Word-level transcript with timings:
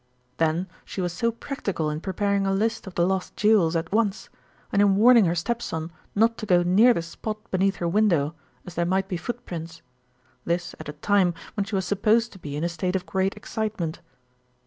"Then 0.37 0.67
she 0.83 0.99
was 0.99 1.13
so 1.13 1.31
practical 1.31 1.91
in 1.91 2.01
preparing 2.01 2.47
a 2.47 2.51
list 2.53 2.87
of 2.87 2.95
the 2.95 3.05
lost 3.05 3.37
jewels 3.37 3.75
at 3.75 3.91
once, 3.91 4.29
and 4.71 4.81
in 4.81 4.95
warning 4.95 5.25
her 5.25 5.35
stepson 5.35 5.91
not 6.15 6.39
to 6.39 6.47
go 6.47 6.63
near 6.63 6.91
the 6.91 7.03
spot 7.03 7.37
beneath 7.51 7.75
her 7.75 7.87
window, 7.87 8.33
as 8.65 8.73
there 8.73 8.83
might 8.85 9.07
be 9.07 9.15
footprints; 9.15 9.83
this 10.43 10.73
at 10.79 10.89
a 10.89 10.93
time 10.93 11.35
when 11.53 11.65
she 11.65 11.75
was 11.75 11.85
supposed 11.85 12.31
to 12.33 12.39
be 12.39 12.55
in 12.55 12.63
a 12.63 12.67
state 12.67 12.95
of 12.95 13.05
great 13.05 13.37
excitement." 13.37 14.01